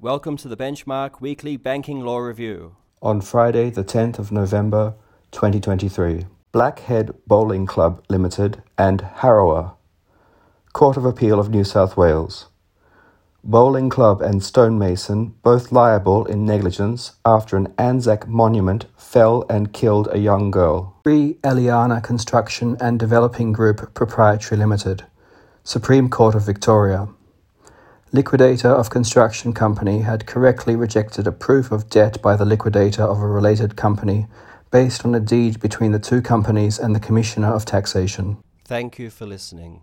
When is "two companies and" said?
35.98-36.96